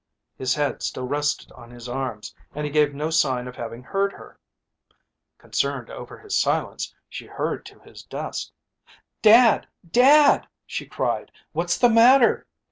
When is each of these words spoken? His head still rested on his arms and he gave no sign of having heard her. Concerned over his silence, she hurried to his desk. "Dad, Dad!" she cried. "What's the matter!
His 0.35 0.55
head 0.55 0.81
still 0.81 1.05
rested 1.07 1.51
on 1.51 1.69
his 1.69 1.87
arms 1.87 2.33
and 2.55 2.65
he 2.65 2.71
gave 2.71 2.91
no 2.91 3.11
sign 3.11 3.47
of 3.47 3.55
having 3.55 3.83
heard 3.83 4.13
her. 4.13 4.39
Concerned 5.37 5.91
over 5.91 6.17
his 6.17 6.35
silence, 6.35 6.91
she 7.07 7.27
hurried 7.27 7.65
to 7.65 7.77
his 7.81 8.01
desk. 8.01 8.49
"Dad, 9.21 9.67
Dad!" 9.87 10.47
she 10.65 10.87
cried. 10.87 11.31
"What's 11.51 11.77
the 11.77 11.87
matter! 11.91 12.47